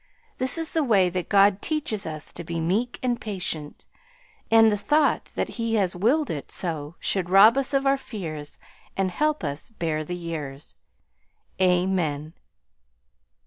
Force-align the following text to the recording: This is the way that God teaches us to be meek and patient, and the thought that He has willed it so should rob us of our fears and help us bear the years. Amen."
This 0.39 0.57
is 0.57 0.71
the 0.71 0.83
way 0.83 1.11
that 1.11 1.29
God 1.29 1.61
teaches 1.61 2.07
us 2.07 2.33
to 2.33 2.43
be 2.43 2.59
meek 2.59 2.97
and 3.03 3.21
patient, 3.21 3.85
and 4.49 4.71
the 4.71 4.75
thought 4.75 5.25
that 5.35 5.47
He 5.47 5.75
has 5.75 5.95
willed 5.95 6.31
it 6.31 6.49
so 6.49 6.95
should 6.99 7.29
rob 7.29 7.55
us 7.55 7.71
of 7.71 7.85
our 7.85 7.97
fears 7.97 8.57
and 8.97 9.11
help 9.11 9.43
us 9.43 9.69
bear 9.69 10.03
the 10.03 10.15
years. 10.15 10.75
Amen." 11.61 12.33